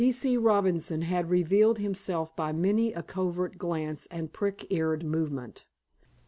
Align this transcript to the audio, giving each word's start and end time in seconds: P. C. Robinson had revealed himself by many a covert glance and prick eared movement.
P. 0.01 0.11
C. 0.11 0.35
Robinson 0.35 1.03
had 1.03 1.29
revealed 1.29 1.77
himself 1.77 2.35
by 2.35 2.51
many 2.51 2.91
a 2.91 3.03
covert 3.03 3.59
glance 3.59 4.07
and 4.09 4.33
prick 4.33 4.65
eared 4.71 5.05
movement. 5.05 5.63